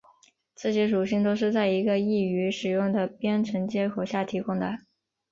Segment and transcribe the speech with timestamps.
[0.55, 4.79] 这些属性都是在一个易于使用的编程接口下提供的。